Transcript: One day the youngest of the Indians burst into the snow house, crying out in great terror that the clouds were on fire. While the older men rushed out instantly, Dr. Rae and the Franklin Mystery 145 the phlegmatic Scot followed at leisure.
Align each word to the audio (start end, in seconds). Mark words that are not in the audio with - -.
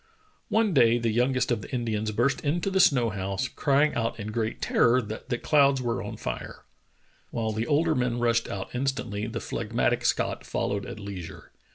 One 0.49 0.73
day 0.73 0.97
the 0.97 1.11
youngest 1.11 1.51
of 1.51 1.61
the 1.61 1.71
Indians 1.71 2.09
burst 2.11 2.41
into 2.43 2.71
the 2.71 2.79
snow 2.79 3.11
house, 3.11 3.47
crying 3.47 3.93
out 3.93 4.19
in 4.19 4.31
great 4.31 4.59
terror 4.59 4.99
that 4.99 5.29
the 5.29 5.37
clouds 5.37 5.79
were 5.79 6.01
on 6.01 6.17
fire. 6.17 6.65
While 7.29 7.51
the 7.51 7.67
older 7.67 7.93
men 7.93 8.17
rushed 8.17 8.49
out 8.49 8.73
instantly, 8.73 9.25
Dr. 9.27 9.27
Rae 9.27 9.27
and 9.27 9.33
the 9.35 9.39
Franklin 9.41 9.67
Mystery 9.75 9.77
145 9.77 9.93
the 9.93 9.99
phlegmatic 10.01 10.05
Scot 10.05 10.43
followed 10.43 10.85
at 10.87 10.99
leisure. 10.99 11.51